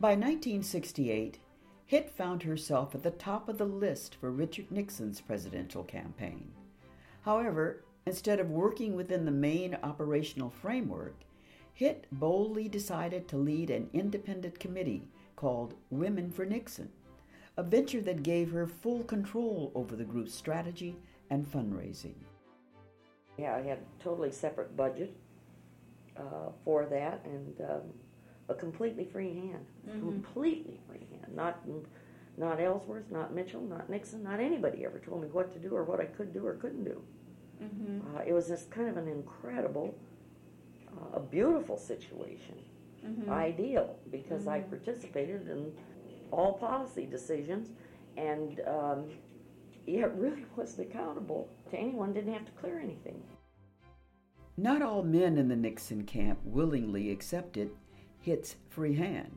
By 0.00 0.10
1968, 0.10 1.38
Hitt 1.86 2.10
found 2.10 2.42
herself 2.42 2.94
at 2.94 3.02
the 3.02 3.10
top 3.10 3.48
of 3.48 3.58
the 3.58 3.64
list 3.64 4.16
for 4.16 4.30
Richard 4.30 4.70
Nixon's 4.70 5.20
presidential 5.20 5.84
campaign. 5.84 6.52
However, 7.22 7.84
instead 8.06 8.38
of 8.38 8.50
working 8.50 8.94
within 8.94 9.24
the 9.24 9.30
main 9.30 9.76
operational 9.82 10.50
framework, 10.50 11.16
Hitt 11.74 12.06
boldly 12.12 12.68
decided 12.68 13.28
to 13.28 13.36
lead 13.36 13.68
an 13.68 13.90
independent 13.92 14.58
committee 14.58 15.08
called 15.34 15.74
Women 15.90 16.30
for 16.30 16.46
Nixon, 16.46 16.88
a 17.56 17.62
venture 17.62 18.00
that 18.00 18.22
gave 18.22 18.52
her 18.52 18.66
full 18.66 19.02
control 19.04 19.72
over 19.74 19.96
the 19.96 20.04
group's 20.04 20.34
strategy 20.34 20.96
and 21.30 21.44
fundraising. 21.44 22.14
Yeah, 23.36 23.56
I 23.56 23.62
had 23.62 23.78
a 23.78 24.02
totally 24.02 24.32
separate 24.32 24.74
budget 24.76 25.14
uh, 26.16 26.50
for 26.64 26.86
that 26.86 27.22
and 27.26 27.60
um, 27.68 27.82
a 28.48 28.54
completely 28.54 29.04
free 29.04 29.34
hand. 29.34 29.66
Completely 29.90 30.80
free 30.88 31.06
hand. 31.10 31.34
Not 31.34 31.60
not 32.38 32.60
Ellsworth, 32.60 33.10
not 33.10 33.34
Mitchell, 33.34 33.62
not 33.62 33.88
Nixon, 33.88 34.22
not 34.22 34.40
anybody 34.40 34.84
ever 34.84 34.98
told 34.98 35.22
me 35.22 35.28
what 35.28 35.52
to 35.54 35.58
do 35.58 35.74
or 35.74 35.84
what 35.84 36.00
I 36.00 36.04
could 36.04 36.34
do 36.34 36.46
or 36.46 36.54
couldn't 36.54 36.84
do. 36.84 37.02
Uh, 37.62 38.22
it 38.26 38.32
was 38.32 38.48
just 38.48 38.70
kind 38.70 38.88
of 38.88 38.96
an 38.96 39.08
incredible, 39.08 39.94
uh, 40.88 41.16
a 41.16 41.20
beautiful 41.20 41.76
situation. 41.76 42.54
Ideal 43.28 43.96
because 44.10 44.48
I 44.48 44.60
participated 44.60 45.48
in 45.48 45.72
all 46.32 46.54
policy 46.54 47.06
decisions 47.06 47.68
and 48.16 48.60
um, 48.66 49.04
yeah, 49.86 50.06
it 50.06 50.12
really 50.16 50.44
wasn't 50.56 50.88
accountable 50.90 51.48
to 51.70 51.76
anyone, 51.76 52.12
didn't 52.12 52.32
have 52.32 52.46
to 52.46 52.52
clear 52.52 52.78
anything. 52.80 53.22
Not 54.56 54.82
all 54.82 55.02
men 55.02 55.36
in 55.36 55.48
the 55.48 55.56
Nixon 55.56 56.04
camp 56.04 56.38
willingly 56.44 57.10
accepted 57.10 57.70
Hitt's 58.20 58.56
free 58.70 58.94
hand, 58.94 59.36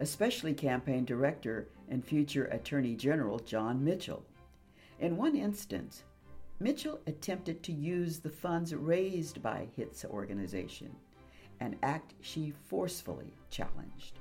especially 0.00 0.52
campaign 0.52 1.04
director 1.04 1.68
and 1.88 2.04
future 2.04 2.46
Attorney 2.46 2.94
General 2.94 3.38
John 3.38 3.84
Mitchell. 3.84 4.24
In 4.98 5.16
one 5.16 5.36
instance, 5.36 6.02
Mitchell 6.60 6.98
attempted 7.06 7.62
to 7.62 7.72
use 7.72 8.18
the 8.18 8.30
funds 8.30 8.74
raised 8.74 9.40
by 9.40 9.68
Hitt's 9.76 10.04
organization, 10.04 10.90
an 11.60 11.76
act 11.84 12.14
she 12.20 12.52
forcefully 12.66 13.32
challenged. 13.48 14.18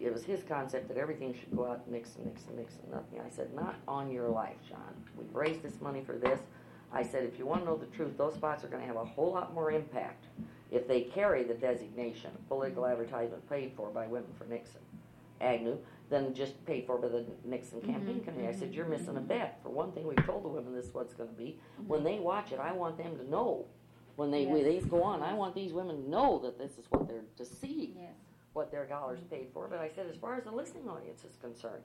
It 0.00 0.12
was 0.12 0.24
his 0.24 0.42
concept 0.42 0.88
that 0.88 0.96
everything 0.96 1.34
should 1.34 1.54
go 1.54 1.66
out 1.66 1.90
Nixon, 1.90 2.24
Nixon, 2.24 2.56
Nixon, 2.56 2.90
nothing. 2.90 3.20
I 3.20 3.28
said, 3.28 3.54
not 3.54 3.76
on 3.86 4.10
your 4.10 4.28
life, 4.28 4.56
John. 4.66 4.94
We've 5.18 5.34
raised 5.34 5.62
this 5.62 5.80
money 5.80 6.02
for 6.02 6.16
this. 6.16 6.40
I 6.92 7.02
said, 7.02 7.24
if 7.24 7.38
you 7.38 7.44
want 7.44 7.62
to 7.62 7.66
know 7.66 7.76
the 7.76 7.86
truth, 7.86 8.16
those 8.16 8.34
spots 8.34 8.64
are 8.64 8.68
going 8.68 8.80
to 8.80 8.86
have 8.86 8.96
a 8.96 9.04
whole 9.04 9.32
lot 9.32 9.54
more 9.54 9.70
impact 9.70 10.26
if 10.70 10.88
they 10.88 11.02
carry 11.02 11.44
the 11.44 11.54
designation, 11.54 12.30
political 12.48 12.86
advertisement 12.86 13.48
paid 13.48 13.72
for 13.76 13.90
by 13.90 14.06
Women 14.06 14.30
for 14.38 14.46
Nixon, 14.46 14.80
Agnew, 15.40 15.78
than 16.08 16.32
just 16.34 16.64
paid 16.66 16.86
for 16.86 16.98
by 16.98 17.08
the 17.08 17.24
Nixon 17.44 17.80
campaign 17.80 18.20
committee. 18.20 18.46
I 18.48 18.52
said, 18.54 18.72
you're 18.74 18.86
missing 18.86 19.16
a 19.16 19.20
bet. 19.20 19.58
For 19.62 19.70
one 19.70 19.90
thing, 19.92 20.06
we've 20.06 20.24
told 20.24 20.44
the 20.44 20.48
women 20.48 20.72
this 20.74 20.86
is 20.86 20.94
what's 20.94 21.14
going 21.14 21.28
to 21.28 21.34
be. 21.34 21.58
When 21.86 22.04
they 22.04 22.18
watch 22.18 22.52
it, 22.52 22.60
I 22.60 22.72
want 22.72 22.96
them 22.96 23.16
to 23.16 23.28
know. 23.28 23.66
When 24.14 24.30
they 24.30 24.46
when 24.46 24.64
these 24.64 24.84
go 24.86 25.02
on, 25.02 25.20
I 25.22 25.34
want 25.34 25.54
these 25.54 25.72
women 25.72 26.04
to 26.04 26.08
know 26.10 26.38
that 26.44 26.58
this 26.58 26.78
is 26.78 26.86
what 26.90 27.06
they're 27.08 27.24
to 27.36 27.44
see 27.44 27.94
Yes. 28.00 28.12
what 28.54 28.70
their 28.70 28.86
dollars 28.86 29.18
paid 29.30 29.48
for. 29.52 29.66
But 29.68 29.78
I 29.80 29.90
said, 29.94 30.06
as 30.08 30.16
far 30.16 30.36
as 30.36 30.44
the 30.44 30.52
listening 30.52 30.88
audience 30.88 31.22
is 31.24 31.36
concerned, 31.36 31.82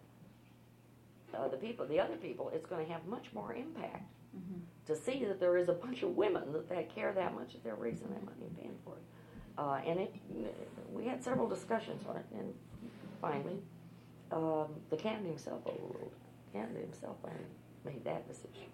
uh, 1.33 1.47
the 1.49 1.57
people, 1.57 1.85
the 1.87 1.99
other 1.99 2.15
people, 2.15 2.49
it's 2.53 2.65
going 2.65 2.85
to 2.85 2.91
have 2.93 3.05
much 3.05 3.27
more 3.33 3.53
impact 3.53 4.03
to 4.85 4.95
see 4.95 5.25
that 5.25 5.41
there 5.41 5.57
is 5.57 5.67
a 5.67 5.73
bunch 5.73 6.03
of 6.03 6.15
women 6.15 6.53
that, 6.53 6.69
that 6.69 6.93
care 6.95 7.11
that 7.11 7.33
much 7.35 7.51
that 7.51 7.63
they're 7.65 7.75
raising 7.75 8.07
that 8.09 8.23
money 8.23 8.43
and 8.47 8.57
paying 8.57 8.75
for 8.85 8.93
it. 8.93 9.03
Uh, 9.57 9.81
and 9.85 9.99
it, 9.99 10.13
we 10.89 11.05
had 11.05 11.21
several 11.21 11.49
discussions 11.49 12.01
on 12.07 12.15
it, 12.15 12.25
and 12.37 12.53
finally, 13.19 13.57
um, 14.31 14.67
the 14.89 14.97
candidate 14.97 15.29
himself 15.29 15.61
overruled. 15.65 16.11
The 16.51 16.59
candidate 16.59 16.83
himself 16.83 17.17
made 17.85 18.03
that 18.05 18.27
decision. 18.27 18.67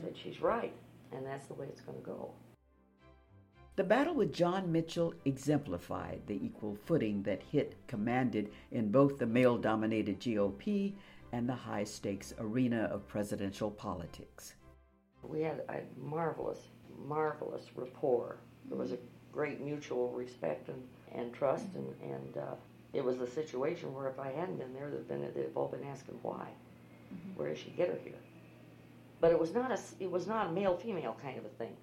Said 0.00 0.14
she's 0.16 0.40
right, 0.40 0.72
and 1.12 1.26
that's 1.26 1.46
the 1.46 1.54
way 1.54 1.66
it's 1.66 1.82
going 1.82 1.98
to 1.98 2.04
go. 2.04 2.30
The 3.76 3.84
battle 3.84 4.14
with 4.14 4.32
John 4.32 4.70
Mitchell 4.70 5.12
exemplified 5.24 6.22
the 6.26 6.42
equal 6.42 6.76
footing 6.86 7.22
that 7.24 7.42
Hitt 7.42 7.74
commanded 7.86 8.50
in 8.70 8.90
both 8.90 9.18
the 9.18 9.26
male 9.26 9.58
dominated 9.58 10.20
GOP 10.20 10.94
and 11.32 11.48
the 11.48 11.54
high 11.54 11.84
stakes 11.84 12.32
arena 12.38 12.84
of 12.84 13.06
presidential 13.08 13.70
politics. 13.70 14.54
We 15.22 15.40
had 15.40 15.62
a 15.68 15.80
marvelous, 16.00 16.60
marvelous 17.04 17.64
rapport. 17.74 18.38
There 18.68 18.78
was 18.78 18.92
a 18.92 18.98
great 19.32 19.60
mutual 19.60 20.12
respect 20.12 20.68
and, 20.68 20.82
and 21.12 21.34
trust, 21.34 21.66
and, 21.74 21.88
and 22.00 22.36
uh, 22.36 22.54
it 22.94 23.04
was 23.04 23.20
a 23.20 23.26
situation 23.26 23.92
where 23.92 24.08
if 24.08 24.18
I 24.18 24.30
hadn't 24.30 24.58
been 24.58 24.72
there, 24.72 24.90
they'd, 24.90 25.08
been, 25.08 25.20
they'd 25.34 25.54
both 25.54 25.72
been 25.72 25.84
asking 25.84 26.18
why. 26.22 26.46
Mm-hmm. 27.12 27.38
Where 27.38 27.48
did 27.48 27.58
she 27.58 27.70
get 27.70 27.88
her 27.88 27.98
here? 28.02 28.14
But 29.20 29.32
it 29.32 29.38
was 29.38 29.52
not 29.52 29.70
a, 29.72 29.78
it 30.00 30.10
was 30.10 30.26
not 30.26 30.48
a 30.48 30.52
male-female 30.52 31.16
kind 31.22 31.38
of 31.38 31.44
a 31.44 31.48
thing. 31.48 31.76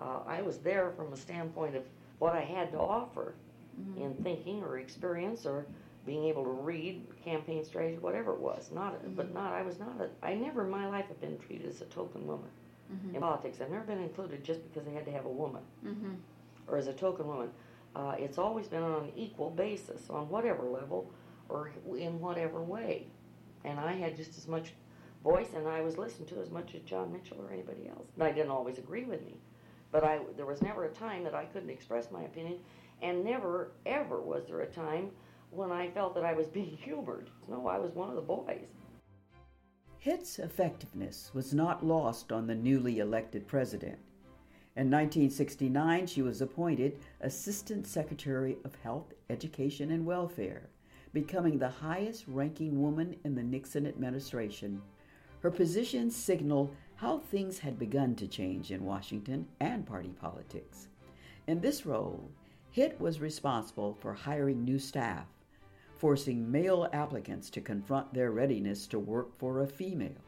Uh, 0.00 0.20
I 0.26 0.42
was 0.42 0.58
there 0.58 0.92
from 0.96 1.12
a 1.12 1.16
standpoint 1.16 1.76
of 1.76 1.82
what 2.18 2.34
I 2.34 2.40
had 2.40 2.72
to 2.72 2.78
offer 2.78 3.34
mm-hmm. 3.80 4.02
in 4.02 4.14
thinking 4.22 4.62
or 4.62 4.78
experience 4.78 5.46
or 5.46 5.66
being 6.06 6.24
able 6.24 6.44
to 6.44 6.50
read 6.50 7.06
campaign 7.22 7.64
strategy, 7.64 7.98
whatever 7.98 8.32
it 8.32 8.40
was. 8.40 8.70
Not, 8.72 8.94
mm-hmm. 8.94 9.14
but 9.14 9.34
not. 9.34 9.52
I 9.52 9.62
was 9.62 9.78
not. 9.78 10.00
A, 10.00 10.08
I 10.26 10.34
never 10.34 10.64
in 10.64 10.70
my 10.70 10.88
life 10.88 11.06
have 11.08 11.20
been 11.20 11.38
treated 11.38 11.68
as 11.68 11.82
a 11.82 11.86
token 11.86 12.26
woman 12.26 12.48
in 13.14 13.20
politics. 13.20 13.58
I've 13.60 13.70
never 13.70 13.84
been 13.84 14.02
included 14.02 14.42
just 14.42 14.62
because 14.68 14.86
they 14.86 14.94
had 14.94 15.04
to 15.04 15.12
have 15.12 15.24
a 15.24 15.30
woman 15.30 15.62
or 16.66 16.76
as 16.76 16.86
a 16.86 16.92
token 16.92 17.26
woman. 17.26 17.50
Uh, 17.94 18.14
it's 18.18 18.38
always 18.38 18.68
been 18.68 18.82
on 18.82 19.04
an 19.04 19.12
equal 19.16 19.50
basis 19.50 20.08
on 20.10 20.28
whatever 20.28 20.64
level 20.64 21.12
or 21.48 21.72
in 21.98 22.20
whatever 22.20 22.62
way. 22.62 23.08
And 23.64 23.78
I 23.78 23.92
had 23.92 24.16
just 24.16 24.38
as 24.38 24.46
much 24.46 24.72
voice 25.22 25.48
and 25.54 25.68
I 25.68 25.80
was 25.80 25.98
listened 25.98 26.28
to 26.28 26.40
as 26.40 26.50
much 26.50 26.74
as 26.74 26.82
John 26.82 27.12
Mitchell 27.12 27.40
or 27.40 27.52
anybody 27.52 27.88
else. 27.88 28.08
And 28.14 28.22
I 28.22 28.32
didn't 28.32 28.50
always 28.50 28.78
agree 28.78 29.04
with 29.04 29.24
me. 29.24 29.36
But 29.92 30.04
I, 30.04 30.20
there 30.36 30.46
was 30.46 30.62
never 30.62 30.84
a 30.84 30.90
time 30.90 31.24
that 31.24 31.34
I 31.34 31.46
couldn't 31.46 31.70
express 31.70 32.12
my 32.12 32.22
opinion, 32.22 32.58
and 33.02 33.24
never, 33.24 33.72
ever 33.86 34.20
was 34.20 34.46
there 34.46 34.60
a 34.60 34.66
time 34.66 35.10
when 35.50 35.72
I 35.72 35.90
felt 35.90 36.14
that 36.14 36.24
I 36.24 36.32
was 36.32 36.46
being 36.46 36.76
humored. 36.80 37.28
No, 37.48 37.66
I 37.66 37.78
was 37.78 37.92
one 37.92 38.08
of 38.08 38.14
the 38.14 38.20
boys. 38.22 38.68
Hitt's 39.98 40.38
effectiveness 40.38 41.30
was 41.34 41.52
not 41.52 41.84
lost 41.84 42.32
on 42.32 42.46
the 42.46 42.54
newly 42.54 43.00
elected 43.00 43.46
president. 43.46 43.98
In 44.76 44.88
1969, 44.88 46.06
she 46.06 46.22
was 46.22 46.40
appointed 46.40 47.00
Assistant 47.22 47.88
Secretary 47.88 48.56
of 48.64 48.76
Health, 48.76 49.12
Education, 49.28 49.90
and 49.90 50.06
Welfare, 50.06 50.68
becoming 51.12 51.58
the 51.58 51.68
highest 51.68 52.24
ranking 52.28 52.80
woman 52.80 53.16
in 53.24 53.34
the 53.34 53.42
Nixon 53.42 53.84
administration. 53.84 54.80
Her 55.40 55.50
position 55.50 56.08
signaled 56.08 56.76
how 56.94 57.18
things 57.18 57.58
had 57.58 57.80
begun 57.80 58.14
to 58.14 58.28
change 58.28 58.70
in 58.70 58.84
Washington 58.84 59.48
and 59.58 59.84
party 59.84 60.14
politics. 60.20 60.86
In 61.48 61.60
this 61.60 61.84
role, 61.84 62.30
Hitt 62.70 63.00
was 63.00 63.20
responsible 63.20 63.98
for 64.00 64.14
hiring 64.14 64.64
new 64.64 64.78
staff, 64.78 65.26
forcing 65.96 66.48
male 66.48 66.88
applicants 66.92 67.50
to 67.50 67.60
confront 67.60 68.14
their 68.14 68.30
readiness 68.30 68.86
to 68.86 69.00
work 69.00 69.36
for 69.36 69.62
a 69.62 69.66
female. 69.66 70.22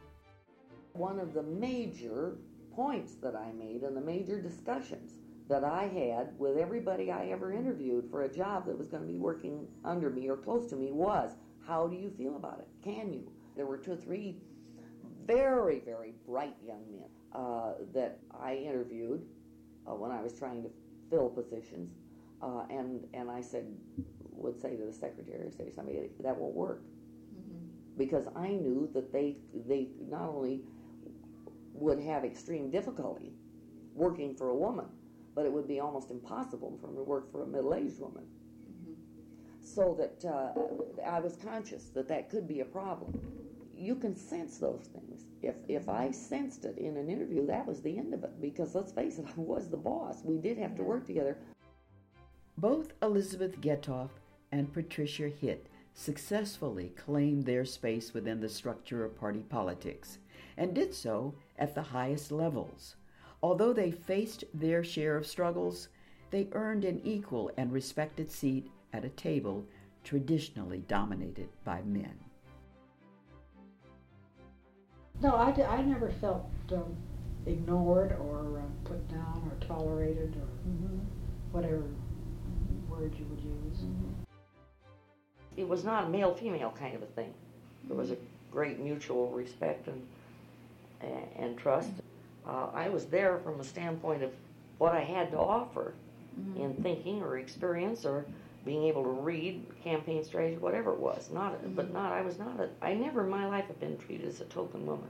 One 0.91 1.17
of 1.17 1.33
the 1.33 1.43
major 1.43 2.35
points 2.75 3.15
that 3.15 3.35
I 3.35 3.51
made 3.51 3.83
and 3.83 3.95
the 3.95 4.01
major 4.01 4.41
discussions 4.41 5.13
that 5.49 5.63
I 5.63 5.83
had 5.83 6.37
with 6.37 6.57
everybody 6.57 7.11
I 7.11 7.27
ever 7.27 7.51
interviewed 7.51 8.09
for 8.09 8.23
a 8.23 8.33
job 8.33 8.65
that 8.67 8.77
was 8.77 8.87
going 8.87 9.03
to 9.03 9.11
be 9.11 9.17
working 9.17 9.67
under 9.83 10.09
me 10.09 10.29
or 10.29 10.37
close 10.37 10.69
to 10.69 10.75
me 10.75 10.91
was, 10.91 11.31
how 11.67 11.87
do 11.87 11.95
you 11.95 12.09
feel 12.17 12.35
about 12.35 12.59
it? 12.59 12.67
Can 12.83 13.11
you? 13.13 13.31
There 13.55 13.65
were 13.65 13.77
two 13.77 13.93
or 13.93 13.97
three 13.97 14.37
very, 15.25 15.79
very 15.79 16.13
bright 16.27 16.55
young 16.65 16.83
men 16.91 17.09
uh, 17.33 17.73
that 17.93 18.19
I 18.39 18.55
interviewed 18.55 19.25
uh, 19.87 19.95
when 19.95 20.11
I 20.11 20.21
was 20.21 20.33
trying 20.33 20.63
to 20.63 20.69
fill 21.09 21.29
positions, 21.29 21.91
uh, 22.41 22.63
and 22.69 23.05
and 23.13 23.29
I 23.29 23.41
said, 23.41 23.65
would 24.31 24.59
say 24.59 24.75
to 24.75 24.85
the 24.85 24.93
secretary, 24.93 25.49
say 25.51 25.71
somebody 25.73 26.09
that 26.21 26.37
won't 26.37 26.55
work, 26.55 26.81
because 27.97 28.27
I 28.35 28.49
knew 28.49 28.89
that 28.93 29.11
they 29.11 29.37
they 29.67 29.89
not 30.09 30.29
only 30.29 30.61
would 31.73 31.99
have 31.99 32.23
extreme 32.23 32.69
difficulty 32.69 33.33
working 33.93 34.35
for 34.35 34.49
a 34.49 34.55
woman, 34.55 34.85
but 35.35 35.45
it 35.45 35.51
would 35.51 35.67
be 35.67 35.79
almost 35.79 36.11
impossible 36.11 36.77
for 36.79 36.87
them 36.87 36.95
to 36.95 37.03
work 37.03 37.31
for 37.31 37.43
a 37.43 37.47
middle-aged 37.47 37.99
woman. 37.99 38.25
So 39.61 39.95
that 39.97 40.27
uh, 40.27 41.09
I 41.09 41.19
was 41.19 41.37
conscious 41.37 41.85
that 41.95 42.07
that 42.09 42.29
could 42.29 42.47
be 42.47 42.59
a 42.59 42.65
problem. 42.65 43.19
You 43.75 43.95
can 43.95 44.15
sense 44.15 44.57
those 44.57 44.89
things. 44.93 45.25
If 45.41 45.55
if 45.67 45.89
I 45.89 46.11
sensed 46.11 46.65
it 46.65 46.77
in 46.77 46.97
an 46.97 47.09
interview, 47.09 47.45
that 47.47 47.65
was 47.65 47.81
the 47.81 47.97
end 47.97 48.13
of 48.13 48.23
it. 48.23 48.41
Because 48.41 48.75
let's 48.75 48.91
face 48.91 49.19
it, 49.19 49.25
I 49.37 49.39
was 49.39 49.69
the 49.69 49.77
boss. 49.77 50.21
We 50.23 50.37
did 50.37 50.57
have 50.57 50.75
to 50.75 50.83
work 50.83 51.05
together. 51.07 51.37
Both 52.57 52.93
Elizabeth 53.01 53.59
Gatov 53.61 54.09
and 54.51 54.71
Patricia 54.71 55.29
Hitt 55.29 55.67
successfully 55.95 56.89
claimed 56.89 57.45
their 57.45 57.65
space 57.65 58.13
within 58.13 58.39
the 58.39 58.49
structure 58.49 59.03
of 59.03 59.19
party 59.19 59.43
politics 59.49 60.19
and 60.57 60.73
did 60.73 60.93
so 60.93 61.33
at 61.57 61.75
the 61.75 61.81
highest 61.81 62.31
levels. 62.31 62.95
Although 63.41 63.73
they 63.73 63.91
faced 63.91 64.45
their 64.53 64.83
share 64.83 65.17
of 65.17 65.27
struggles, 65.27 65.89
they 66.31 66.47
earned 66.53 66.85
an 66.85 67.01
equal 67.03 67.51
and 67.57 67.71
respected 67.71 68.31
seat 68.31 68.71
at 68.93 69.05
a 69.05 69.09
table 69.09 69.65
traditionally 70.03 70.83
dominated 70.87 71.49
by 71.63 71.81
men. 71.83 72.15
No, 75.21 75.35
I, 75.35 75.51
I 75.51 75.81
never 75.81 76.09
felt 76.09 76.49
um, 76.71 76.95
ignored 77.45 78.13
or 78.13 78.59
uh, 78.59 78.87
put 78.87 79.07
down 79.09 79.49
or 79.49 79.65
tolerated 79.65 80.35
or 80.35 80.47
whatever 81.51 81.83
word 82.89 83.13
you 83.17 83.25
would 83.25 83.39
use. 83.39 83.85
It 85.55 85.67
was 85.67 85.83
not 85.83 86.05
a 86.05 86.09
male-female 86.09 86.73
kind 86.79 86.95
of 86.95 87.03
a 87.03 87.07
thing. 87.07 87.33
There 87.87 87.97
was 87.97 88.11
a 88.11 88.17
great 88.51 88.79
mutual 88.79 89.29
respect 89.29 89.87
and 89.87 90.01
and, 91.03 91.45
and 91.45 91.57
trust. 91.57 91.91
Uh, 92.47 92.67
I 92.73 92.89
was 92.89 93.05
there 93.05 93.39
from 93.39 93.59
a 93.59 93.63
standpoint 93.63 94.23
of 94.23 94.31
what 94.77 94.93
I 94.93 95.01
had 95.01 95.31
to 95.31 95.37
offer 95.37 95.93
in 96.55 96.73
thinking 96.81 97.21
or 97.21 97.37
experience 97.37 98.05
or 98.05 98.25
being 98.65 98.83
able 98.85 99.03
to 99.03 99.09
read 99.09 99.65
campaign 99.83 100.23
strategy, 100.23 100.57
whatever 100.57 100.93
it 100.93 100.99
was. 100.99 101.29
Not, 101.31 101.75
but 101.75 101.93
not. 101.93 102.11
I 102.11 102.21
was 102.21 102.39
not. 102.39 102.59
A, 102.59 102.69
I 102.81 102.93
never 102.93 103.23
in 103.23 103.29
my 103.29 103.47
life 103.47 103.65
have 103.67 103.79
been 103.79 103.97
treated 103.97 104.27
as 104.27 104.41
a 104.41 104.45
token 104.45 104.85
woman. 104.85 105.07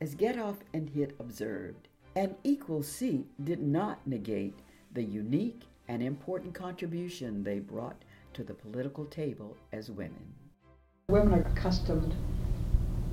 As 0.00 0.14
Gatov 0.14 0.56
and 0.72 0.88
Hitt 0.88 1.14
observed, 1.20 1.88
an 2.16 2.34
equal 2.42 2.82
seat 2.82 3.26
did 3.44 3.60
not 3.62 4.04
negate 4.06 4.58
the 4.92 5.02
unique 5.02 5.62
and 5.88 6.02
important 6.02 6.54
contribution 6.54 7.42
they 7.42 7.58
brought 7.58 8.02
to 8.34 8.42
the 8.42 8.54
political 8.54 9.04
table 9.04 9.56
as 9.72 9.90
women. 9.90 10.34
Women 11.08 11.34
are 11.34 11.48
accustomed 11.48 12.14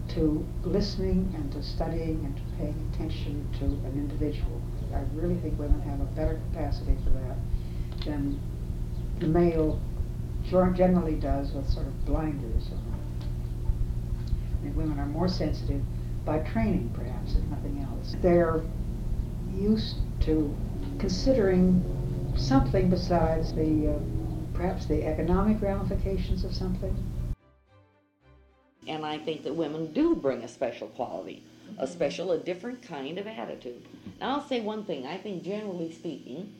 to 0.09 0.45
listening 0.63 1.33
and 1.35 1.51
to 1.51 1.63
studying 1.63 2.23
and 2.25 2.35
to 2.35 2.43
paying 2.57 2.89
attention 2.93 3.47
to 3.59 3.65
an 3.65 3.93
individual. 3.95 4.61
I 4.93 5.01
really 5.13 5.35
think 5.37 5.59
women 5.59 5.81
have 5.81 5.99
a 6.01 6.05
better 6.05 6.39
capacity 6.51 6.97
for 7.03 7.09
that 7.11 7.37
than 8.05 8.39
the 9.19 9.27
male 9.27 9.79
generally 10.49 11.15
does 11.15 11.51
with 11.51 11.67
sort 11.69 11.87
of 11.87 12.05
blinders 12.05 12.69
on. 12.71 12.99
I 14.57 14.63
think 14.63 14.77
women 14.77 14.97
are 14.99 15.05
more 15.05 15.27
sensitive 15.27 15.81
by 16.25 16.39
training, 16.39 16.91
perhaps, 16.93 17.35
if 17.35 17.43
nothing 17.45 17.85
else. 17.89 18.15
They're 18.21 18.61
used 19.53 19.97
to 20.21 20.55
considering 20.99 21.83
something 22.37 22.89
besides 22.89 23.53
the, 23.53 23.95
uh, 23.95 23.99
perhaps 24.53 24.85
the 24.85 25.05
economic 25.05 25.61
ramifications 25.61 26.43
of 26.43 26.53
something. 26.53 26.95
And 28.97 29.05
I 29.05 29.19
think 29.19 29.43
that 29.43 29.55
women 29.55 29.93
do 29.93 30.15
bring 30.15 30.41
a 30.41 30.47
special 30.47 30.87
quality, 30.87 31.43
a 31.77 31.85
special, 31.85 32.31
a 32.31 32.39
different 32.39 32.81
kind 32.81 33.19
of 33.19 33.27
attitude. 33.27 33.85
Now, 34.19 34.37
I'll 34.37 34.47
say 34.47 34.59
one 34.59 34.85
thing. 34.85 35.05
I 35.05 35.19
think, 35.19 35.43
generally 35.43 35.91
speaking, 35.91 36.51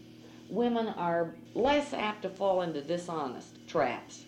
women 0.48 0.88
are 0.90 1.34
less 1.56 1.94
apt 1.94 2.22
to 2.22 2.30
fall 2.30 2.62
into 2.62 2.84
dishonest 2.84 3.68
traps 3.68 4.26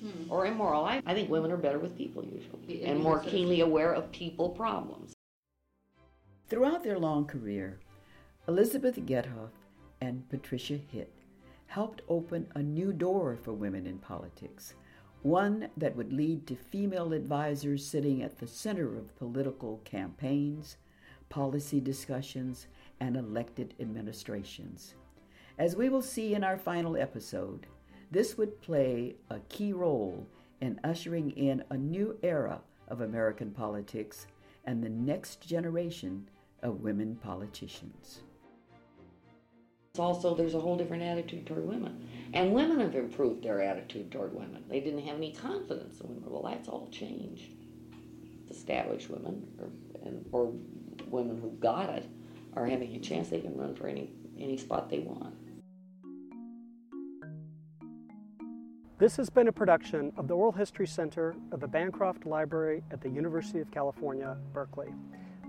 hmm. 0.00 0.28
or 0.28 0.46
immoral. 0.46 0.84
I, 0.84 1.00
I 1.06 1.14
think 1.14 1.30
women 1.30 1.52
are 1.52 1.56
better 1.56 1.78
with 1.78 1.96
people 1.96 2.24
usually 2.24 2.82
and 2.82 2.98
more 2.98 3.20
keenly 3.20 3.60
aware 3.60 3.92
of 3.92 4.10
people 4.10 4.48
problems. 4.48 5.12
Throughout 6.48 6.82
their 6.82 6.98
long 6.98 7.26
career, 7.26 7.78
Elizabeth 8.48 8.96
Gatov 8.96 9.50
and 10.00 10.28
Patricia 10.28 10.80
Hitt 10.90 11.12
helped 11.68 12.02
open 12.08 12.48
a 12.56 12.62
new 12.62 12.92
door 12.92 13.38
for 13.40 13.52
women 13.52 13.86
in 13.86 13.98
politics, 13.98 14.74
one 15.22 15.68
that 15.76 15.96
would 15.96 16.12
lead 16.12 16.46
to 16.46 16.54
female 16.54 17.12
advisors 17.12 17.84
sitting 17.84 18.22
at 18.22 18.38
the 18.38 18.46
center 18.46 18.96
of 18.96 19.16
political 19.16 19.80
campaigns, 19.84 20.76
policy 21.28 21.80
discussions, 21.80 22.66
and 23.00 23.16
elected 23.16 23.74
administrations. 23.80 24.94
As 25.58 25.74
we 25.74 25.88
will 25.88 26.02
see 26.02 26.34
in 26.34 26.44
our 26.44 26.58
final 26.58 26.96
episode, 26.96 27.66
this 28.10 28.36
would 28.38 28.60
play 28.60 29.16
a 29.30 29.40
key 29.48 29.72
role 29.72 30.26
in 30.60 30.80
ushering 30.84 31.30
in 31.32 31.64
a 31.70 31.76
new 31.76 32.16
era 32.22 32.60
of 32.88 33.00
American 33.00 33.50
politics 33.50 34.26
and 34.64 34.82
the 34.82 34.88
next 34.88 35.40
generation 35.46 36.28
of 36.62 36.82
women 36.82 37.16
politicians. 37.16 38.20
Also, 39.98 40.34
there's 40.34 40.54
a 40.54 40.60
whole 40.60 40.76
different 40.76 41.02
attitude 41.02 41.46
toward 41.46 41.66
women. 41.66 42.08
And 42.34 42.52
women 42.52 42.80
have 42.80 42.94
improved 42.94 43.42
their 43.42 43.62
attitude 43.62 44.10
toward 44.10 44.34
women. 44.34 44.64
They 44.68 44.80
didn't 44.80 45.06
have 45.06 45.16
any 45.16 45.32
confidence 45.32 46.00
in 46.00 46.08
women. 46.08 46.30
Well, 46.30 46.42
that's 46.42 46.68
all 46.68 46.88
changed. 46.90 47.52
Established 48.50 49.08
women, 49.10 49.46
or, 49.58 49.68
and, 50.06 50.24
or 50.32 50.52
women 51.08 51.40
who 51.40 51.50
got 51.58 51.90
it, 51.90 52.06
are 52.54 52.66
having 52.66 52.94
a 52.94 52.98
chance 53.00 53.28
they 53.28 53.40
can 53.40 53.56
run 53.56 53.74
for 53.74 53.86
any, 53.86 54.10
any 54.38 54.56
spot 54.56 54.88
they 54.88 55.00
want. 55.00 55.34
This 58.98 59.16
has 59.16 59.28
been 59.28 59.48
a 59.48 59.52
production 59.52 60.10
of 60.16 60.26
the 60.26 60.34
Oral 60.34 60.52
History 60.52 60.86
Center 60.86 61.36
of 61.52 61.60
the 61.60 61.68
Bancroft 61.68 62.24
Library 62.24 62.82
at 62.90 63.02
the 63.02 63.10
University 63.10 63.60
of 63.60 63.70
California, 63.70 64.38
Berkeley. 64.54 64.88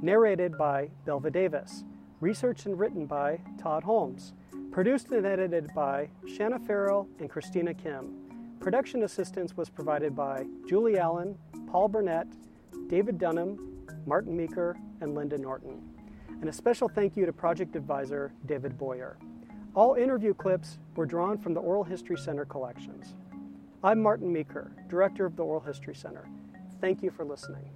Narrated 0.02 0.58
by 0.58 0.90
Belva 1.06 1.32
Davis. 1.32 1.86
Researched 2.20 2.66
and 2.66 2.80
written 2.80 3.06
by 3.06 3.40
Todd 3.62 3.84
Holmes. 3.84 4.34
Produced 4.72 5.12
and 5.12 5.24
edited 5.24 5.72
by 5.76 6.10
Shanna 6.28 6.58
Farrell 6.58 7.08
and 7.20 7.30
Christina 7.30 7.76
Kim. 7.76 8.58
Production 8.60 9.04
assistance 9.04 9.56
was 9.56 9.70
provided 9.70 10.16
by 10.16 10.48
Julie 10.68 10.98
Allen, 10.98 11.38
Paul 11.68 11.90
Burnett, 11.90 12.26
David 12.88 13.20
Dunham, 13.20 13.86
Martin 14.08 14.36
Meeker, 14.36 14.76
and 15.00 15.14
Linda 15.14 15.38
Norton. 15.38 15.80
And 16.42 16.50
a 16.50 16.54
special 16.54 16.90
thank 16.90 17.16
you 17.16 17.28
to 17.28 17.34
project 17.34 17.76
advisor 17.76 18.34
David 18.48 18.80
Boyer. 18.80 19.20
All 19.76 19.94
interview 19.94 20.34
clips 20.34 20.80
were 20.96 21.06
drawn 21.06 21.38
from 21.38 21.54
the 21.54 21.60
Oral 21.60 21.84
History 21.84 22.18
Center 22.18 22.46
collections. 22.46 23.14
I'm 23.84 24.02
Martin 24.02 24.34
Meeker, 24.34 24.72
Director 24.90 25.28
of 25.28 25.36
the 25.36 25.44
Oral 25.44 25.62
History 25.62 25.94
Center. 25.94 26.28
Thank 26.82 27.04
you 27.04 27.12
for 27.12 27.26
listening. 27.26 27.70